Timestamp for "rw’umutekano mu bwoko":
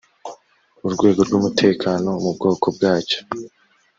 1.27-2.67